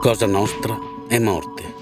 Cosa 0.00 0.24
nostra 0.24 0.80
è 1.08 1.18
morte. 1.18 1.74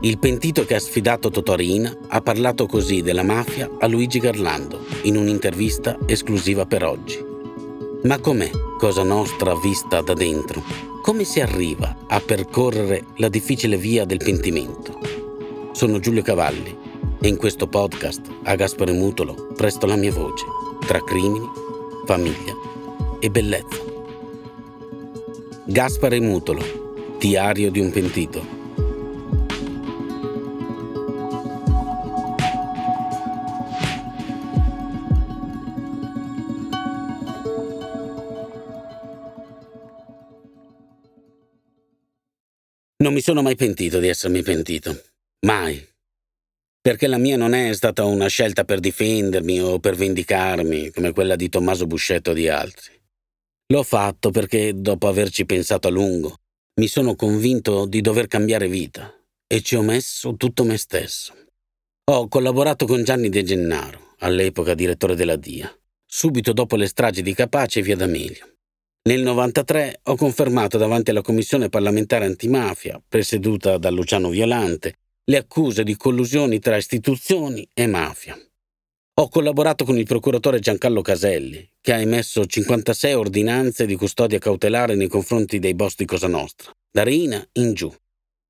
Il 0.00 0.18
pentito 0.18 0.66
che 0.66 0.74
ha 0.74 0.78
sfidato 0.78 1.30
Totorina 1.30 1.90
ha 2.08 2.20
parlato 2.20 2.66
così 2.66 3.00
della 3.00 3.22
mafia 3.22 3.70
a 3.78 3.86
Luigi 3.86 4.18
Garlando 4.18 4.84
in 5.04 5.16
un'intervista 5.16 5.96
esclusiva 6.04 6.66
per 6.66 6.84
oggi. 6.84 7.18
Ma 8.02 8.18
com'è 8.18 8.50
Cosa 8.78 9.04
Nostra 9.04 9.56
vista 9.56 10.02
da 10.02 10.12
dentro? 10.12 10.62
Come 11.00 11.24
si 11.24 11.40
arriva 11.40 11.96
a 12.06 12.20
percorrere 12.20 13.06
la 13.16 13.30
difficile 13.30 13.78
via 13.78 14.04
del 14.04 14.18
pentimento? 14.18 14.98
Sono 15.72 16.00
Giulio 16.00 16.20
Cavalli 16.20 16.76
e 17.22 17.26
in 17.26 17.38
questo 17.38 17.66
podcast 17.66 18.20
a 18.42 18.54
Gaspare 18.54 18.92
Mutolo 18.92 19.48
presto 19.56 19.86
la 19.86 19.96
mia 19.96 20.12
voce 20.12 20.44
tra 20.86 21.02
crimini, 21.02 21.48
famiglia 22.04 22.52
e 23.18 23.30
bellezza. 23.30 23.82
Gaspare 25.64 26.20
Mutolo 26.20 26.83
Diario 27.24 27.70
di 27.70 27.80
un 27.80 27.90
pentito. 27.90 28.46
Non 42.98 43.14
mi 43.14 43.22
sono 43.22 43.40
mai 43.40 43.56
pentito 43.56 44.00
di 44.00 44.08
essermi 44.08 44.42
pentito. 44.42 45.02
Mai. 45.46 45.82
Perché 46.78 47.06
la 47.06 47.16
mia 47.16 47.38
non 47.38 47.54
è 47.54 47.72
stata 47.72 48.04
una 48.04 48.26
scelta 48.26 48.64
per 48.64 48.80
difendermi 48.80 49.62
o 49.62 49.78
per 49.78 49.94
vendicarmi, 49.94 50.90
come 50.90 51.12
quella 51.12 51.36
di 51.36 51.48
Tommaso 51.48 51.86
Buscetto 51.86 52.32
o 52.32 52.34
di 52.34 52.50
altri. 52.50 52.92
L'ho 53.68 53.82
fatto 53.82 54.30
perché, 54.30 54.78
dopo 54.78 55.08
averci 55.08 55.46
pensato 55.46 55.88
a 55.88 55.90
lungo, 55.90 56.40
mi 56.76 56.88
sono 56.88 57.14
convinto 57.14 57.86
di 57.86 58.00
dover 58.00 58.26
cambiare 58.26 58.66
vita 58.66 59.14
e 59.46 59.60
ci 59.60 59.76
ho 59.76 59.82
messo 59.82 60.34
tutto 60.34 60.64
me 60.64 60.76
stesso. 60.76 61.32
Ho 62.10 62.26
collaborato 62.26 62.84
con 62.84 63.04
Gianni 63.04 63.28
De 63.28 63.44
Gennaro, 63.44 64.14
all'epoca 64.18 64.74
direttore 64.74 65.14
della 65.14 65.36
DIA, 65.36 65.72
subito 66.04 66.52
dopo 66.52 66.74
le 66.74 66.88
stragi 66.88 67.22
di 67.22 67.32
Capace 67.32 67.78
e 67.78 67.82
Via 67.82 67.94
D'Amelio. 67.94 68.56
Nel 69.06 69.18
1993 69.18 70.00
ho 70.02 70.16
confermato 70.16 70.76
davanti 70.76 71.10
alla 71.10 71.22
Commissione 71.22 71.68
parlamentare 71.68 72.24
antimafia, 72.24 73.00
presieduta 73.06 73.78
da 73.78 73.90
Luciano 73.90 74.30
Violante, 74.30 74.96
le 75.26 75.36
accuse 75.36 75.84
di 75.84 75.94
collusioni 75.96 76.58
tra 76.58 76.76
istituzioni 76.76 77.68
e 77.72 77.86
mafia. 77.86 78.36
Ho 79.16 79.28
collaborato 79.28 79.84
con 79.84 79.96
il 79.96 80.06
procuratore 80.06 80.58
Giancarlo 80.58 81.00
Caselli, 81.00 81.70
che 81.80 81.92
ha 81.92 82.00
emesso 82.00 82.44
56 82.44 83.12
ordinanze 83.12 83.86
di 83.86 83.94
custodia 83.94 84.40
cautelare 84.40 84.96
nei 84.96 85.06
confronti 85.06 85.60
dei 85.60 85.76
boss 85.76 85.94
di 85.94 86.04
Cosa 86.04 86.26
Nostra, 86.26 86.72
da 86.90 87.04
Reina 87.04 87.40
in 87.52 87.74
giù, 87.74 87.94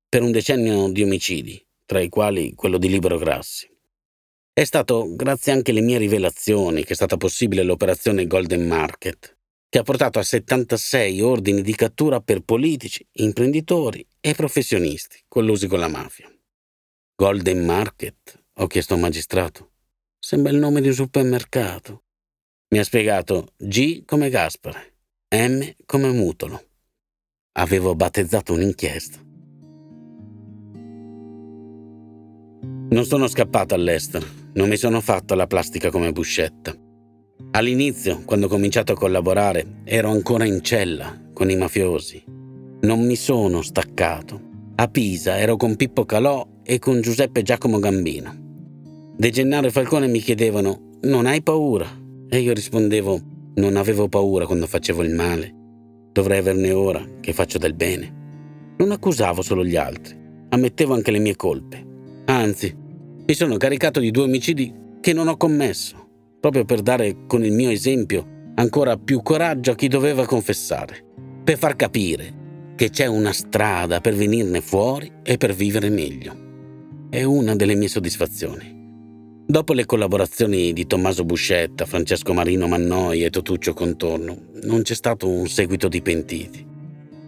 per 0.09 0.23
un 0.23 0.31
decennio 0.31 0.89
di 0.89 1.03
omicidi, 1.03 1.63
tra 1.85 1.99
i 1.99 2.09
quali 2.09 2.55
quello 2.55 2.79
di 2.79 2.89
Libero 2.89 3.19
Grassi. 3.19 3.69
È 4.51 4.63
stato 4.63 5.13
grazie 5.15 5.51
anche 5.51 5.69
alle 5.69 5.81
mie 5.81 5.99
rivelazioni 5.99 6.83
che 6.83 6.93
è 6.93 6.95
stata 6.95 7.15
possibile 7.15 7.61
l'operazione 7.61 8.25
Golden 8.25 8.65
Market, 8.65 9.37
che 9.69 9.77
ha 9.77 9.83
portato 9.83 10.17
a 10.17 10.23
76 10.23 11.21
ordini 11.21 11.61
di 11.61 11.75
cattura 11.75 12.21
per 12.21 12.39
politici, 12.39 13.07
imprenditori 13.17 14.03
e 14.19 14.33
professionisti 14.33 15.25
collusi 15.27 15.67
con 15.67 15.77
la 15.77 15.89
mafia. 15.89 16.27
Golden 17.15 17.63
Market? 17.63 18.45
Ho 18.55 18.65
chiesto 18.65 18.95
al 18.95 19.01
magistrato. 19.01 19.73
Sembra 20.25 20.51
il 20.51 20.57
nome 20.57 20.81
di 20.81 20.87
un 20.87 20.95
supermercato. 20.95 22.05
Mi 22.69 22.79
ha 22.79 22.83
spiegato 22.83 23.49
G 23.57 24.05
come 24.05 24.31
Gaspare, 24.31 24.95
M 25.29 25.61
come 25.85 26.09
Mutolo. 26.09 26.63
Avevo 27.59 27.93
battezzato 27.93 28.53
un'inchiesta. 28.53 29.19
Non 32.89 33.05
sono 33.05 33.27
scappato 33.27 33.75
all'estero, 33.75 34.25
non 34.53 34.67
mi 34.67 34.77
sono 34.77 34.99
fatto 34.99 35.35
la 35.35 35.45
plastica 35.45 35.91
come 35.91 36.11
Buscetta. 36.11 36.75
All'inizio, 37.51 38.23
quando 38.25 38.47
ho 38.47 38.49
cominciato 38.49 38.93
a 38.93 38.97
collaborare, 38.97 39.81
ero 39.83 40.09
ancora 40.09 40.45
in 40.45 40.63
cella 40.63 41.21
con 41.33 41.51
i 41.51 41.55
mafiosi. 41.55 42.23
Non 42.81 43.05
mi 43.05 43.15
sono 43.15 43.61
staccato. 43.61 44.41
A 44.73 44.87
Pisa 44.87 45.37
ero 45.37 45.55
con 45.55 45.75
Pippo 45.75 46.03
Calò 46.03 46.61
e 46.63 46.79
con 46.79 46.99
Giuseppe 46.99 47.43
Giacomo 47.43 47.77
Gambino. 47.77 48.44
De 49.17 49.29
Gennaro 49.29 49.67
e 49.67 49.71
Falcone 49.71 50.07
mi 50.07 50.19
chiedevano: 50.19 50.97
Non 51.03 51.25
hai 51.25 51.41
paura? 51.41 51.87
E 52.27 52.39
io 52.39 52.53
rispondevo: 52.53 53.21
Non 53.55 53.77
avevo 53.77 54.09
paura 54.09 54.45
quando 54.45 54.67
facevo 54.67 55.03
il 55.03 55.13
male. 55.13 55.53
Dovrei 56.11 56.39
averne 56.39 56.73
ora 56.73 57.01
che 57.21 57.31
faccio 57.31 57.57
del 57.57 57.75
bene. 57.75 58.73
Non 58.77 58.91
accusavo 58.91 59.41
solo 59.41 59.63
gli 59.63 59.77
altri, 59.77 60.17
ammettevo 60.49 60.93
anche 60.93 61.11
le 61.11 61.19
mie 61.19 61.37
colpe. 61.37 61.81
Anzi, 62.25 62.75
mi 63.25 63.33
sono 63.33 63.55
caricato 63.55 64.01
di 64.01 64.11
due 64.11 64.23
omicidi 64.23 64.73
che 64.99 65.13
non 65.13 65.29
ho 65.29 65.37
commesso, 65.37 65.95
proprio 66.41 66.65
per 66.65 66.81
dare 66.81 67.25
con 67.25 67.45
il 67.45 67.53
mio 67.53 67.69
esempio 67.69 68.51
ancora 68.55 68.97
più 68.97 69.21
coraggio 69.21 69.71
a 69.71 69.75
chi 69.75 69.87
doveva 69.87 70.25
confessare, 70.25 71.05
per 71.41 71.57
far 71.57 71.77
capire 71.77 72.73
che 72.75 72.89
c'è 72.89 73.05
una 73.05 73.31
strada 73.31 74.01
per 74.01 74.13
venirne 74.13 74.59
fuori 74.59 75.09
e 75.23 75.37
per 75.37 75.53
vivere 75.53 75.87
meglio. 75.87 76.35
È 77.09 77.23
una 77.23 77.55
delle 77.55 77.75
mie 77.75 77.87
soddisfazioni. 77.87 78.74
Dopo 79.47 79.73
le 79.73 79.85
collaborazioni 79.85 80.73
di 80.73 80.87
Tommaso 80.87 81.23
Buscetta, 81.23 81.85
Francesco 81.85 82.33
Marino 82.33 82.67
Mannoi 82.67 83.23
e 83.23 83.29
Totuccio 83.29 83.73
Contorno, 83.75 84.47
non 84.63 84.81
c'è 84.81 84.95
stato 84.95 85.29
un 85.29 85.47
seguito 85.47 85.87
di 85.87 86.01
pentiti. 86.01 86.65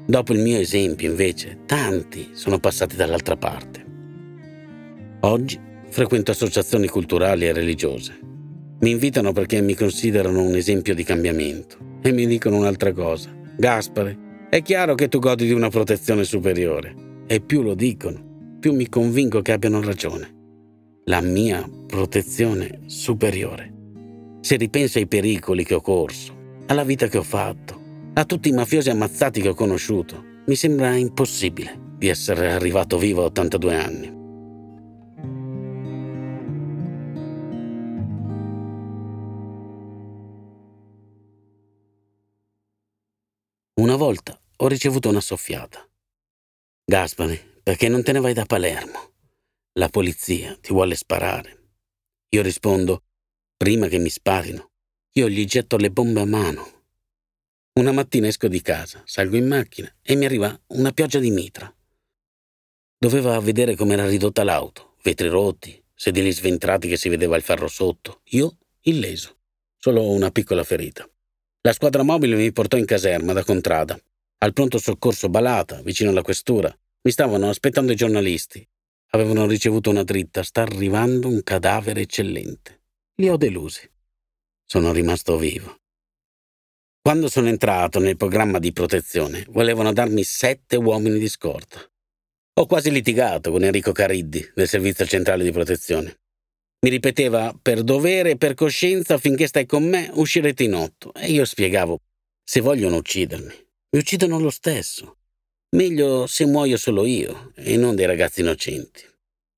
Dopo 0.04 0.34
il 0.34 0.40
mio 0.40 0.58
esempio, 0.58 1.08
invece, 1.08 1.60
tanti 1.68 2.30
sono 2.32 2.58
passati 2.58 2.96
dall'altra 2.96 3.38
parte. 3.38 3.86
Oggi 5.22 5.60
frequento 5.90 6.32
associazioni 6.32 6.88
culturali 6.88 7.46
e 7.46 7.54
religiose. 7.54 8.20
Mi 8.80 8.90
invitano 8.90 9.32
perché 9.32 9.62
mi 9.62 9.76
considerano 9.76 10.42
un 10.42 10.56
esempio 10.56 10.96
di 10.96 11.04
cambiamento 11.04 11.78
e 12.02 12.12
mi 12.12 12.26
dicono 12.26 12.58
un'altra 12.58 12.94
cosa. 12.94 13.30
Gaspare, 13.56 14.48
è 14.50 14.64
chiaro 14.64 14.96
che 14.96 15.08
tu 15.08 15.20
godi 15.20 15.46
di 15.46 15.54
una 15.54 15.70
protezione 15.70 16.24
superiore. 16.24 16.96
E 17.28 17.42
più 17.42 17.62
lo 17.62 17.76
dicono, 17.76 18.58
più 18.60 18.74
mi 18.74 18.90
convinco 18.90 19.44
che 19.44 19.52
abbiano 19.52 19.82
ragione 19.82 20.37
la 21.10 21.22
mia 21.22 21.66
protezione 21.86 22.82
superiore. 22.88 23.74
Se 24.42 24.58
ripenso 24.58 24.98
ai 24.98 25.08
pericoli 25.08 25.64
che 25.64 25.74
ho 25.74 25.82
corso, 25.82 26.36
alla 26.66 26.84
vita 26.84 27.08
che 27.08 27.18
ho 27.18 27.24
fatto, 27.24 27.82
a 28.14 28.26
tutti 28.26 28.50
i 28.50 28.52
mafiosi 28.52 28.90
ammazzati 28.90 29.40
che 29.40 29.50
ho 29.50 29.54
conosciuto, 29.54 30.22
mi 30.46 30.56
sembra 30.56 30.96
impossibile 30.96 31.96
di 31.98 32.10
essere 32.10 32.52
arrivato 32.52 32.98
vivo 32.98 33.22
a 33.22 33.26
82 33.26 33.76
anni. 33.76 34.16
Una 43.80 43.96
volta 43.96 44.38
ho 44.58 44.68
ricevuto 44.68 45.08
una 45.08 45.22
soffiata. 45.22 45.88
Gaspari, 46.84 47.40
perché 47.64 47.88
non 47.88 48.04
te 48.04 48.12
ne 48.12 48.20
vai 48.20 48.34
da 48.34 48.46
Palermo? 48.46 49.16
La 49.78 49.90
polizia 49.90 50.58
ti 50.60 50.74
vuole 50.74 50.96
sparare. 50.96 51.70
Io 52.30 52.42
rispondo, 52.42 53.04
prima 53.56 53.88
che 53.88 54.00
mi 54.00 54.10
sparino, 54.10 54.72
io 55.12 55.30
gli 55.30 55.46
getto 55.46 55.78
le 55.78 55.92
bombe 55.92 56.20
a 56.20 56.26
mano. 56.26 56.86
Una 57.74 57.92
mattina 57.92 58.26
esco 58.26 58.48
di 58.48 58.60
casa, 58.64 59.04
salgo 59.06 59.36
in 59.36 59.48
macchina 59.48 59.94
e 60.02 60.16
mi 60.16 60.26
arriva 60.26 60.60
una 60.70 60.92
pioggia 60.94 61.20
di 61.20 61.30
mitra. 61.30 61.72
Doveva 62.98 63.40
vedere 63.40 63.76
com'era 63.76 64.08
ridotta 64.08 64.44
l'auto, 64.44 64.96
vetri 65.04 65.28
rotti, 65.28 65.80
sedili 65.94 66.32
sventrati 66.32 66.88
che 66.88 66.98
si 66.98 67.08
vedeva 67.08 67.36
il 67.36 67.44
ferro 67.44 67.68
sotto. 67.68 68.22
Io 68.30 68.58
illeso, 68.82 69.38
solo 69.78 70.10
una 70.10 70.32
piccola 70.32 70.64
ferita. 70.64 71.08
La 71.62 71.74
squadra 71.74 72.02
mobile 72.02 72.36
mi 72.36 72.52
portò 72.52 72.78
in 72.78 72.86
caserma 72.86 73.32
da 73.32 73.44
contrada. 73.44 73.96
Al 74.40 74.54
pronto 74.54 74.80
soccorso 74.80 75.30
Balata, 75.30 75.84
vicino 75.84 76.10
alla 76.10 76.24
questura, 76.24 76.76
mi 77.04 77.12
stavano 77.12 77.48
aspettando 77.48 77.92
i 77.92 77.96
giornalisti 77.96 78.68
Avevano 79.12 79.48
ricevuto 79.48 79.90
una 79.90 80.04
dritta, 80.04 80.44
sta 80.44 80.62
arrivando 80.62 81.28
un 81.28 81.42
cadavere 81.44 82.02
eccellente. 82.02 82.82
Li 83.16 83.30
ho 83.30 83.38
delusi. 83.38 83.90
Sono 84.66 84.92
rimasto 84.92 85.38
vivo. 85.38 85.80
Quando 87.02 87.30
sono 87.30 87.48
entrato 87.48 88.00
nel 88.00 88.18
programma 88.18 88.60
di 88.60 88.74
protezione, 88.74 89.46
volevano 89.48 89.94
darmi 89.94 90.24
sette 90.24 90.76
uomini 90.76 91.18
di 91.18 91.30
scorta. 91.30 91.80
Ho 92.60 92.66
quasi 92.66 92.92
litigato 92.92 93.50
con 93.52 93.64
Enrico 93.64 93.94
Cariddi 93.94 94.52
del 94.54 94.68
Servizio 94.68 95.06
Centrale 95.06 95.44
di 95.44 95.52
Protezione. 95.52 96.20
Mi 96.82 96.90
ripeteva, 96.90 97.58
per 97.60 97.84
dovere 97.84 98.32
e 98.32 98.38
per 98.38 98.56
coscienza, 98.56 99.18
finché 99.18 99.48
stai 99.48 99.66
con 99.66 99.88
me, 99.88 100.10
uscirete 100.14 100.64
in 100.64 100.74
otto. 100.74 101.14
E 101.14 101.32
io 101.32 101.46
spiegavo, 101.46 102.02
se 102.44 102.60
vogliono 102.60 102.98
uccidermi, 102.98 103.54
mi 103.92 104.00
uccidono 104.00 104.38
lo 104.40 104.50
stesso. 104.50 105.17
Meglio 105.76 106.28
se 106.28 106.46
muoio 106.46 106.78
solo 106.78 107.06
io 107.06 107.52
e 107.56 107.76
non 107.76 107.96
dei 107.96 108.06
ragazzi 108.06 108.40
innocenti. 108.40 109.04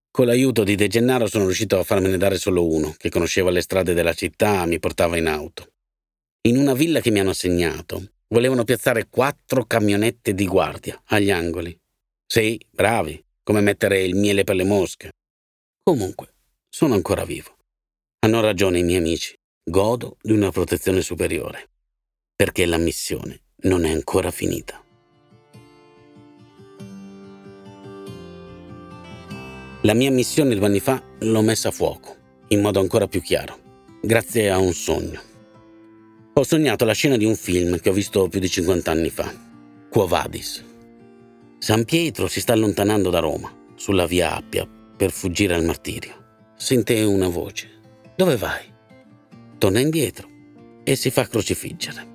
Con 0.10 0.26
l'aiuto 0.26 0.64
di 0.64 0.74
De 0.76 0.88
Gennaro 0.88 1.28
sono 1.28 1.46
riuscito 1.46 1.78
a 1.78 1.84
farmene 1.84 2.18
dare 2.18 2.40
solo 2.40 2.68
uno, 2.68 2.96
che 2.98 3.10
conosceva 3.10 3.52
le 3.52 3.62
strade 3.62 3.94
della 3.94 4.14
città, 4.14 4.66
mi 4.66 4.80
portava 4.80 5.18
in 5.18 5.28
auto. 5.28 5.74
In 6.48 6.58
una 6.58 6.74
villa 6.74 7.00
che 7.00 7.12
mi 7.12 7.20
hanno 7.20 7.30
assegnato, 7.30 8.14
volevano 8.30 8.64
piazzare 8.64 9.08
quattro 9.08 9.66
camionette 9.66 10.34
di 10.34 10.48
guardia 10.48 11.00
agli 11.06 11.30
angoli 11.30 11.78
Sì, 12.26 12.60
bravi, 12.70 13.24
come 13.44 13.62
mettere 13.62 14.02
il 14.02 14.16
miele 14.16 14.44
per 14.44 14.56
le 14.56 14.64
mosche. 14.64 15.12
Comunque, 15.84 16.34
sono 16.68 16.96
ancora 16.96 17.24
vivo. 17.24 17.56
Hanno 18.22 18.42
ragione 18.42 18.80
i 18.80 18.84
miei 18.84 18.98
amici. 18.98 19.36
Godo 19.64 20.18
di 20.22 20.32
una 20.32 20.52
protezione 20.52 21.02
superiore. 21.02 21.70
Perché 22.36 22.66
la 22.66 22.78
missione 22.78 23.42
non 23.62 23.86
è 23.86 23.92
ancora 23.92 24.32
finita. 24.32 24.84
La 29.84 29.94
mia 29.94 30.12
missione 30.12 30.56
due 30.56 30.66
anni 30.66 30.82
fa 30.82 31.02
l'ho 31.20 31.42
messa 31.42 31.70
a 31.70 31.72
fuoco, 31.72 32.14
in 32.50 32.60
modo 32.60 32.82
ancora 32.82 33.08
più 33.08 33.22
chiaro, 33.22 33.58
grazie 34.02 34.50
a 34.50 34.58
un 34.58 34.74
sogno. 34.74 35.22
Ho 36.34 36.44
sognato 36.44 36.84
la 36.84 36.92
scena 36.92 37.16
di 37.16 37.24
un 37.24 37.38
film 37.38 37.80
che 37.80 37.88
ho 37.88 37.94
visto 37.94 38.28
più 38.28 38.42
di 38.42 38.50
50 38.50 38.92
anni 38.92 39.10
fa, 39.10 39.34
Quo 39.90 40.06
Vadis. 40.06 40.66
San 41.60 41.86
Pietro 41.86 42.28
si 42.28 42.42
sta 42.42 42.52
allontanando 42.52 43.10
da 43.10 43.20
Roma, 43.20 43.56
sulla 43.76 44.06
via 44.06 44.36
Appia, 44.36 44.68
per 44.98 45.12
fuggire 45.12 45.56
al 45.56 45.64
martirio. 45.64 46.52
Sente 46.58 47.02
una 47.04 47.30
voce. 47.30 47.70
Dove 48.18 48.36
vai? 48.36 48.66
Torna 49.58 49.80
indietro 49.80 50.28
e 50.84 50.98
si 50.98 51.10
fa 51.10 51.26
crocifiggere. 51.26 52.08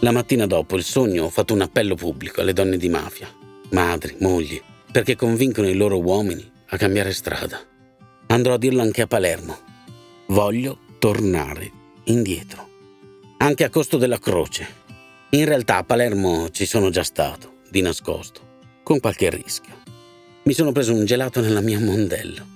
La 0.00 0.12
mattina 0.12 0.46
dopo 0.46 0.76
il 0.76 0.84
sogno 0.84 1.24
ho 1.24 1.30
fatto 1.30 1.52
un 1.52 1.62
appello 1.62 1.96
pubblico 1.96 2.42
alle 2.42 2.52
donne 2.52 2.76
di 2.76 2.88
mafia, 2.88 3.28
madri, 3.70 4.16
mogli, 4.20 4.60
perché 4.94 5.16
convincono 5.16 5.68
i 5.68 5.74
loro 5.74 6.00
uomini 6.00 6.48
a 6.66 6.76
cambiare 6.76 7.12
strada. 7.12 7.60
Andrò 8.28 8.54
a 8.54 8.58
dirlo 8.58 8.80
anche 8.80 9.02
a 9.02 9.08
Palermo. 9.08 9.58
Voglio 10.26 10.78
tornare 11.00 11.68
indietro. 12.04 12.68
Anche 13.38 13.64
a 13.64 13.70
costo 13.70 13.96
della 13.96 14.20
croce. 14.20 14.64
In 15.30 15.46
realtà 15.46 15.78
a 15.78 15.82
Palermo 15.82 16.48
ci 16.50 16.64
sono 16.64 16.90
già 16.90 17.02
stato, 17.02 17.54
di 17.70 17.80
nascosto, 17.80 18.60
con 18.84 19.00
qualche 19.00 19.30
rischio. 19.30 19.82
Mi 20.44 20.52
sono 20.52 20.70
preso 20.70 20.94
un 20.94 21.04
gelato 21.04 21.40
nella 21.40 21.60
mia 21.60 21.80
mondello. 21.80 22.46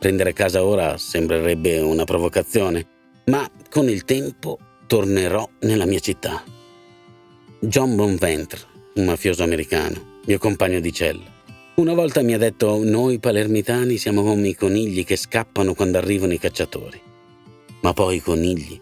Prendere 0.00 0.32
casa 0.32 0.64
ora 0.64 0.98
sembrerebbe 0.98 1.78
una 1.78 2.02
provocazione, 2.02 2.84
ma 3.26 3.48
con 3.70 3.88
il 3.88 4.02
tempo 4.02 4.58
tornerò 4.88 5.48
nella 5.60 5.86
mia 5.86 6.00
città. 6.00 6.42
John 7.60 7.94
Bonventre, 7.94 8.58
un 8.96 9.04
mafioso 9.04 9.44
americano, 9.44 10.18
mio 10.24 10.38
compagno 10.38 10.80
di 10.80 10.92
cella, 10.92 11.32
una 11.76 11.92
volta 11.92 12.22
mi 12.22 12.34
ha 12.34 12.38
detto 12.38 12.84
noi 12.84 13.18
palermitani 13.18 13.96
siamo 13.96 14.22
come 14.22 14.48
i 14.48 14.54
conigli 14.54 15.04
che 15.04 15.16
scappano 15.16 15.74
quando 15.74 15.98
arrivano 15.98 16.32
i 16.32 16.38
cacciatori. 16.38 17.00
Ma 17.80 17.92
poi 17.92 18.16
i 18.16 18.20
conigli 18.20 18.80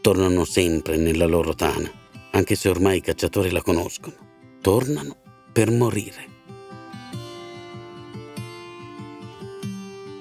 tornano 0.00 0.44
sempre 0.44 0.96
nella 0.96 1.26
loro 1.26 1.54
tana, 1.54 1.90
anche 2.32 2.56
se 2.56 2.68
ormai 2.68 2.96
i 2.96 3.00
cacciatori 3.00 3.50
la 3.50 3.62
conoscono. 3.62 4.16
Tornano 4.60 5.16
per 5.52 5.70
morire. 5.70 6.30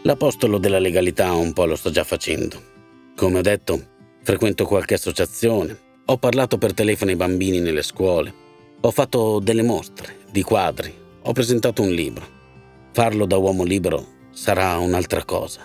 L'apostolo 0.03 0.59
della 0.59 0.79
legalità 0.79 1.33
un 1.33 1.53
po' 1.53 1.65
lo 1.65 1.75
sto 1.75 1.89
già 1.89 2.03
facendo. 2.03 2.61
Come 3.15 3.39
ho 3.39 3.41
detto, 3.41 3.83
frequento 4.21 4.65
qualche 4.65 4.93
associazione, 4.93 5.77
ho 6.05 6.17
parlato 6.17 6.59
per 6.59 6.73
telefono 6.73 7.09
ai 7.09 7.17
bambini 7.17 7.59
nelle 7.59 7.83
scuole, 7.83 8.33
ho 8.79 8.91
fatto 8.91 9.39
delle 9.39 9.63
mostre 9.63 10.17
di 10.31 10.41
quadri, 10.41 11.00
ho 11.23 11.33
presentato 11.33 11.81
un 11.81 11.91
libro. 11.91 12.39
Farlo 12.93 13.25
da 13.25 13.37
uomo 13.37 13.63
libero 13.63 14.19
sarà 14.31 14.77
un'altra 14.77 15.23
cosa. 15.23 15.61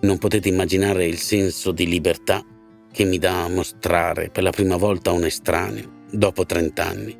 Non 0.00 0.18
potete 0.18 0.48
immaginare 0.48 1.06
il 1.06 1.18
senso 1.18 1.70
di 1.70 1.86
libertà 1.86 2.44
che 2.90 3.04
mi 3.04 3.18
dà 3.18 3.44
a 3.44 3.48
mostrare 3.48 4.30
per 4.30 4.42
la 4.42 4.50
prima 4.50 4.76
volta 4.76 5.10
a 5.10 5.14
un 5.14 5.24
estraneo, 5.24 6.06
dopo 6.10 6.44
trent'anni, 6.44 7.16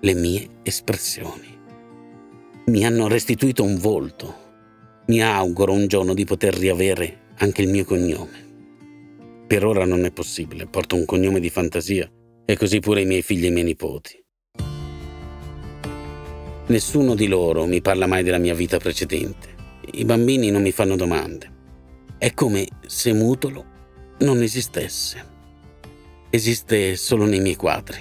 le 0.00 0.14
mie 0.14 0.48
espressioni. 0.62 1.60
Mi 2.66 2.84
hanno 2.84 3.06
restituito 3.06 3.62
un 3.62 3.76
volto. 3.76 4.40
Mi 5.06 5.22
auguro 5.22 5.72
un 5.72 5.86
giorno 5.86 6.14
di 6.14 6.24
poter 6.24 6.54
riavere 6.54 7.30
anche 7.36 7.62
il 7.62 7.68
mio 7.68 7.84
cognome. 7.84 8.50
Per 9.46 9.64
ora 9.64 9.84
non 9.84 10.04
è 10.04 10.10
possibile, 10.10 10.66
porto 10.66 10.96
un 10.96 11.04
cognome 11.04 11.38
di 11.38 11.50
fantasia 11.50 12.10
e 12.44 12.56
così 12.56 12.80
pure 12.80 13.02
i 13.02 13.06
miei 13.06 13.22
figli 13.22 13.44
e 13.44 13.48
i 13.48 13.52
miei 13.52 13.64
nipoti. 13.64 14.21
Nessuno 16.66 17.16
di 17.16 17.26
loro 17.26 17.66
mi 17.66 17.80
parla 17.80 18.06
mai 18.06 18.22
della 18.22 18.38
mia 18.38 18.54
vita 18.54 18.78
precedente. 18.78 19.48
I 19.94 20.04
bambini 20.04 20.50
non 20.50 20.62
mi 20.62 20.70
fanno 20.70 20.94
domande. 20.94 21.50
È 22.16 22.32
come 22.34 22.66
se 22.86 23.12
Mutolo 23.12 23.64
non 24.20 24.40
esistesse. 24.42 25.30
Esiste 26.30 26.94
solo 26.94 27.24
nei 27.24 27.40
miei 27.40 27.56
quadri. 27.56 27.98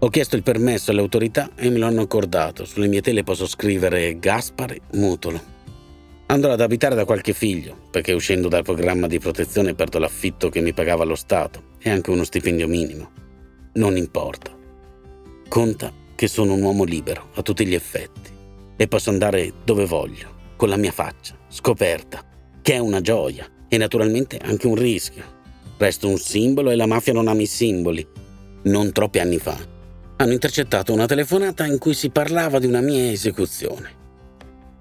Ho 0.00 0.08
chiesto 0.08 0.34
il 0.34 0.42
permesso 0.42 0.90
alle 0.90 1.00
autorità 1.00 1.50
e 1.54 1.70
me 1.70 1.78
lo 1.78 1.86
hanno 1.86 2.02
accordato. 2.02 2.64
Sulle 2.64 2.88
mie 2.88 3.02
tele 3.02 3.22
posso 3.22 3.46
scrivere 3.46 4.18
Gaspare 4.18 4.80
Mutolo. 4.94 5.40
Andrò 6.26 6.52
ad 6.52 6.60
abitare 6.60 6.96
da 6.96 7.04
qualche 7.04 7.32
figlio, 7.32 7.76
perché 7.90 8.12
uscendo 8.12 8.48
dal 8.48 8.64
programma 8.64 9.06
di 9.06 9.18
protezione 9.20 9.74
perdo 9.74 9.98
l'affitto 9.98 10.48
che 10.48 10.60
mi 10.60 10.72
pagava 10.72 11.04
lo 11.04 11.14
Stato 11.14 11.62
e 11.78 11.88
anche 11.88 12.10
uno 12.10 12.24
stipendio 12.24 12.66
minimo. 12.66 13.10
Non 13.74 13.96
importa. 13.96 14.50
Conta 15.48 15.99
che 16.20 16.28
sono 16.28 16.52
un 16.52 16.60
uomo 16.60 16.84
libero 16.84 17.30
a 17.36 17.40
tutti 17.40 17.64
gli 17.64 17.72
effetti 17.72 18.30
e 18.76 18.86
posso 18.88 19.08
andare 19.08 19.54
dove 19.64 19.86
voglio, 19.86 20.52
con 20.54 20.68
la 20.68 20.76
mia 20.76 20.92
faccia, 20.92 21.34
scoperta, 21.48 22.22
che 22.60 22.74
è 22.74 22.78
una 22.78 23.00
gioia 23.00 23.48
e 23.66 23.78
naturalmente 23.78 24.36
anche 24.36 24.66
un 24.66 24.74
rischio. 24.74 25.24
Resto 25.78 26.08
un 26.08 26.18
simbolo 26.18 26.68
e 26.68 26.76
la 26.76 26.84
mafia 26.84 27.14
non 27.14 27.26
ama 27.26 27.40
i 27.40 27.46
simboli. 27.46 28.06
Non 28.64 28.92
troppi 28.92 29.18
anni 29.18 29.38
fa 29.38 29.56
hanno 30.16 30.32
intercettato 30.32 30.92
una 30.92 31.06
telefonata 31.06 31.64
in 31.64 31.78
cui 31.78 31.94
si 31.94 32.10
parlava 32.10 32.58
di 32.58 32.66
una 32.66 32.82
mia 32.82 33.10
esecuzione. 33.10 33.90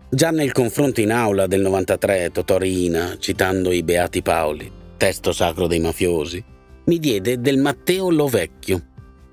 Già 0.09 0.31
nel 0.31 0.51
confronto 0.51 0.99
in 0.99 1.13
aula 1.13 1.47
del 1.47 1.61
93, 1.61 2.31
Totorina, 2.33 3.15
citando 3.17 3.71
i 3.71 3.81
Beati 3.81 4.21
Paoli, 4.21 4.69
testo 4.97 5.31
sacro 5.31 5.67
dei 5.67 5.79
mafiosi, 5.79 6.43
mi 6.83 6.99
diede 6.99 7.39
del 7.39 7.59
Matteo 7.59 8.09
Lovecchio, 8.09 8.87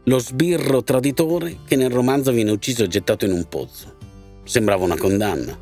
lo 0.08 0.20
sbirro 0.20 0.84
traditore 0.84 1.58
che 1.66 1.74
nel 1.74 1.90
romanzo 1.90 2.30
viene 2.30 2.52
ucciso 2.52 2.84
e 2.84 2.88
gettato 2.88 3.24
in 3.24 3.32
un 3.32 3.44
pozzo. 3.48 3.96
Sembrava 4.44 4.84
una 4.84 4.96
condanna. 4.96 5.58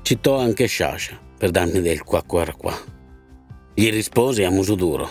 Citò 0.00 0.38
anche 0.38 0.66
Sciascia 0.66 1.20
per 1.36 1.50
darmi 1.50 1.82
del 1.82 2.02
qua 2.02 2.22
qua 2.22 2.46
qua. 2.56 2.74
Gli 3.74 3.90
rispose 3.90 4.46
a 4.46 4.50
muso 4.50 4.76
duro. 4.76 5.10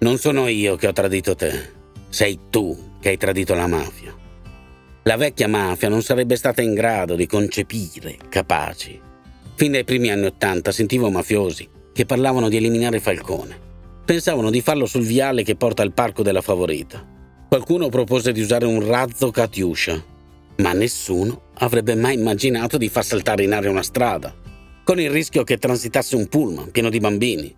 Non 0.00 0.18
sono 0.18 0.48
io 0.48 0.74
che 0.74 0.88
ho 0.88 0.92
tradito 0.92 1.36
te, 1.36 1.52
sei 2.08 2.38
tu 2.50 2.76
che 3.00 3.10
hai 3.10 3.16
tradito 3.16 3.54
la 3.54 3.68
mafia. 3.68 4.12
La 5.04 5.16
vecchia 5.16 5.46
mafia 5.46 5.88
non 5.88 6.02
sarebbe 6.02 6.34
stata 6.34 6.60
in 6.60 6.74
grado 6.74 7.14
di 7.14 7.26
concepire 7.26 8.16
capaci. 8.28 9.00
Fin 9.54 9.72
dai 9.72 9.84
primi 9.84 10.10
anni 10.10 10.26
Ottanta 10.26 10.72
sentivo 10.72 11.08
mafiosi 11.08 11.68
che 11.92 12.04
parlavano 12.04 12.48
di 12.48 12.56
eliminare 12.56 12.98
Falcone. 12.98 13.56
Pensavano 14.04 14.50
di 14.50 14.60
farlo 14.60 14.86
sul 14.86 15.04
viale 15.04 15.44
che 15.44 15.54
porta 15.54 15.82
al 15.82 15.92
parco 15.92 16.24
della 16.24 16.40
favorita. 16.40 17.11
Qualcuno 17.52 17.90
propose 17.90 18.32
di 18.32 18.40
usare 18.40 18.64
un 18.64 18.82
razzo 18.82 19.30
Katyusha, 19.30 20.02
ma 20.56 20.72
nessuno 20.72 21.50
avrebbe 21.58 21.94
mai 21.94 22.14
immaginato 22.14 22.78
di 22.78 22.88
far 22.88 23.04
saltare 23.04 23.44
in 23.44 23.52
aria 23.52 23.68
una 23.68 23.82
strada, 23.82 24.34
con 24.82 24.98
il 24.98 25.10
rischio 25.10 25.44
che 25.44 25.58
transitasse 25.58 26.16
un 26.16 26.28
pullman 26.28 26.70
pieno 26.70 26.88
di 26.88 26.98
bambini. 26.98 27.54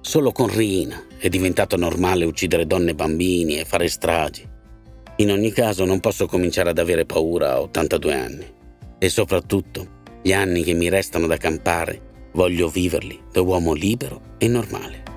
Solo 0.00 0.32
con 0.32 0.52
Rina 0.52 1.06
è 1.16 1.28
diventato 1.28 1.76
normale 1.76 2.24
uccidere 2.24 2.66
donne 2.66 2.90
e 2.90 2.94
bambini 2.96 3.60
e 3.60 3.64
fare 3.64 3.86
stragi. 3.86 4.44
In 5.18 5.30
ogni 5.30 5.52
caso 5.52 5.84
non 5.84 6.00
posso 6.00 6.26
cominciare 6.26 6.70
ad 6.70 6.78
avere 6.78 7.06
paura 7.06 7.52
a 7.52 7.60
82 7.60 8.14
anni. 8.14 8.46
E 8.98 9.08
soprattutto, 9.08 10.00
gli 10.20 10.32
anni 10.32 10.64
che 10.64 10.74
mi 10.74 10.88
restano 10.88 11.28
da 11.28 11.36
campare, 11.36 12.30
voglio 12.32 12.68
viverli 12.68 13.20
da 13.30 13.40
uomo 13.40 13.72
libero 13.72 14.34
e 14.38 14.48
normale. 14.48 15.07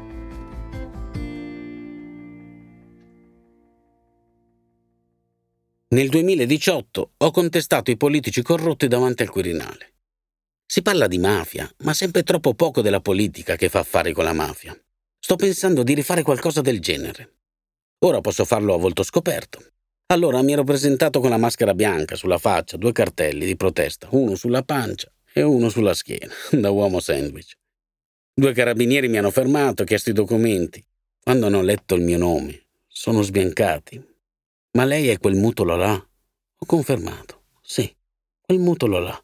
Nel 5.93 6.07
2018 6.07 7.11
ho 7.17 7.31
contestato 7.31 7.91
i 7.91 7.97
politici 7.97 8.41
corrotti 8.41 8.87
davanti 8.87 9.23
al 9.23 9.29
Quirinale. 9.29 9.95
Si 10.65 10.81
parla 10.81 11.05
di 11.05 11.17
mafia, 11.17 11.69
ma 11.79 11.93
sempre 11.93 12.23
troppo 12.23 12.53
poco 12.53 12.81
della 12.81 13.01
politica 13.01 13.57
che 13.57 13.67
fa 13.67 13.79
affari 13.79 14.13
con 14.13 14.23
la 14.23 14.31
mafia. 14.31 14.73
Sto 15.19 15.35
pensando 15.35 15.83
di 15.83 15.93
rifare 15.93 16.21
qualcosa 16.21 16.61
del 16.61 16.79
genere. 16.79 17.39
Ora 18.05 18.21
posso 18.21 18.45
farlo 18.45 18.73
a 18.73 18.77
volto 18.77 19.03
scoperto. 19.03 19.61
Allora 20.13 20.41
mi 20.41 20.53
ero 20.53 20.63
presentato 20.63 21.19
con 21.19 21.29
la 21.29 21.35
maschera 21.35 21.73
bianca 21.73 22.15
sulla 22.15 22.37
faccia, 22.37 22.77
due 22.77 22.93
cartelli 22.93 23.45
di 23.45 23.57
protesta, 23.57 24.07
uno 24.11 24.35
sulla 24.35 24.63
pancia 24.63 25.11
e 25.33 25.41
uno 25.41 25.67
sulla 25.67 25.93
schiena, 25.93 26.31
da 26.57 26.69
uomo 26.69 27.01
sandwich. 27.01 27.57
Due 28.33 28.53
carabinieri 28.53 29.09
mi 29.09 29.17
hanno 29.17 29.29
fermato, 29.29 29.83
chiesto 29.83 30.09
i 30.09 30.13
documenti. 30.13 30.81
Quando 31.21 31.47
hanno 31.47 31.61
letto 31.61 31.95
il 31.95 32.03
mio 32.03 32.17
nome, 32.17 32.67
sono 32.87 33.21
sbiancati, 33.23 34.01
ma 34.73 34.85
lei 34.85 35.09
è 35.09 35.17
quel 35.17 35.35
mutolo 35.35 35.75
là? 35.75 35.93
Ho 35.93 36.65
confermato. 36.65 37.41
Sì, 37.61 37.93
quel 38.41 38.59
mutolo 38.59 38.99
là. 38.99 39.23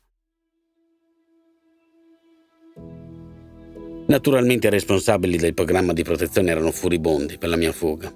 Naturalmente 4.08 4.68
i 4.68 4.72
responsabili 4.72 5.38
del 5.38 5.54
programma 5.54 5.94
di 5.94 6.04
protezione 6.04 6.52
erano 6.52 6.72
furibondi 6.72 7.38
per 7.38 7.50
la 7.50 7.56
mia 7.56 7.72
fuga. 7.72 8.14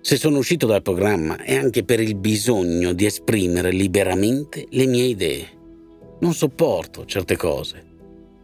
Se 0.00 0.16
sono 0.16 0.38
uscito 0.38 0.66
dal 0.66 0.82
programma 0.82 1.36
è 1.36 1.54
anche 1.54 1.84
per 1.84 2.00
il 2.00 2.16
bisogno 2.16 2.92
di 2.92 3.06
esprimere 3.06 3.70
liberamente 3.70 4.66
le 4.70 4.86
mie 4.86 5.04
idee. 5.04 5.46
Non 6.20 6.34
sopporto 6.34 7.04
certe 7.04 7.36
cose. 7.36 7.84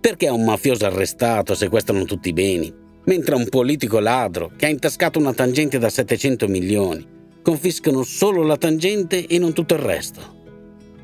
Perché 0.01 0.29
un 0.29 0.45
mafioso 0.45 0.87
arrestato 0.87 1.55
sequestrano 1.57 2.05
tutti 2.05 2.29
i 2.29 2.33
beni, 2.33 2.73
mentre 3.05 3.35
un 3.35 3.49
politico 3.49 3.99
ladro 3.99 4.53
che 4.57 4.67
ha 4.67 4.71
intascato 4.71 5.19
una 5.19 5.35
tangente 5.35 5.79
da 5.79 5.89
700 5.89 6.47
milioni 6.47 7.17
confiscano 7.49 8.03
solo 8.03 8.43
la 8.43 8.59
tangente 8.59 9.27
e 9.27 9.39
non 9.39 9.55
tutto 9.55 9.73
il 9.73 9.81
resto? 9.81 10.21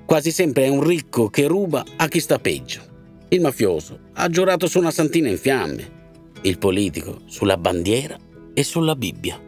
Quasi 0.05 0.31
sempre 0.31 0.65
è 0.65 0.69
un 0.69 0.85
ricco 0.85 1.31
che 1.31 1.47
ruba 1.47 1.83
a 1.97 2.07
chi 2.07 2.21
sta 2.21 2.39
peggio. 2.39 2.83
Il 3.29 3.41
mafioso 3.41 4.11
ha 4.13 4.29
giurato 4.29 4.67
su 4.67 4.79
una 4.79 4.91
santina 4.91 5.31
in 5.31 5.39
fiamme, 5.39 5.91
il 6.43 6.59
politico 6.59 7.23
sulla 7.25 7.57
bandiera 7.57 8.19
e 8.53 8.63
sulla 8.63 8.95
Bibbia. 8.95 9.41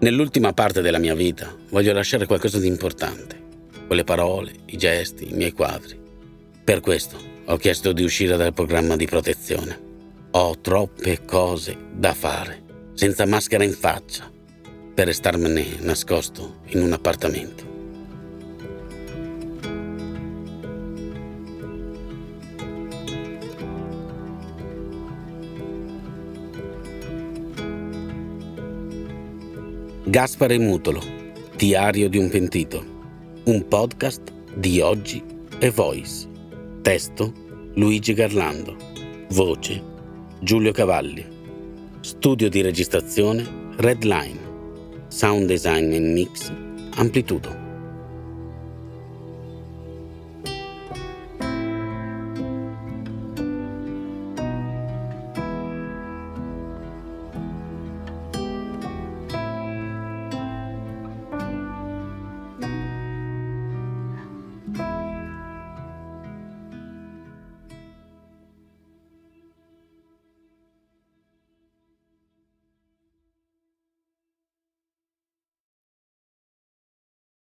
Nell'ultima 0.00 0.52
parte 0.52 0.82
della 0.82 0.98
mia 0.98 1.14
vita 1.14 1.56
voglio 1.70 1.94
lasciare 1.94 2.26
qualcosa 2.26 2.58
di 2.58 2.66
importante, 2.66 3.42
con 3.86 3.96
le 3.96 4.04
parole, 4.04 4.52
i 4.66 4.76
gesti, 4.76 5.30
i 5.30 5.34
miei 5.34 5.52
quadri. 5.52 5.98
Per 6.64 6.80
questo 6.80 7.16
ho 7.46 7.56
chiesto 7.56 7.94
di 7.94 8.02
uscire 8.02 8.36
dal 8.36 8.52
programma 8.52 8.94
di 8.94 9.06
protezione. 9.06 9.80
Ho 10.32 10.60
troppe 10.60 11.24
cose 11.24 11.74
da 11.94 12.12
fare, 12.12 12.62
senza 12.92 13.24
maschera 13.24 13.64
in 13.64 13.72
faccia, 13.72 14.30
per 14.98 15.06
restarmene 15.06 15.64
nascosto 15.82 16.56
in 16.70 16.82
un 16.82 16.92
appartamento. 16.92 17.64
Gaspare 30.02 30.58
Mutolo, 30.58 31.00
Diario 31.54 32.08
di 32.08 32.18
un 32.18 32.28
pentito, 32.28 32.84
un 33.44 33.68
podcast 33.68 34.32
di 34.52 34.80
oggi 34.80 35.22
e 35.60 35.70
Voice. 35.70 36.26
Testo 36.82 37.32
Luigi 37.74 38.14
Garlando. 38.14 38.76
Voce 39.28 39.80
Giulio 40.40 40.72
Cavalli. 40.72 41.24
Studio 42.00 42.48
di 42.48 42.62
registrazione 42.62 43.46
Redline. 43.76 44.47
Sound 45.10 45.48
design 45.48 45.92
e 45.92 46.00
mix 46.00 46.52
Amplitudo. 46.96 47.67